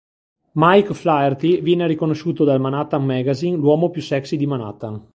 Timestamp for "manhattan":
2.59-3.05, 4.47-5.07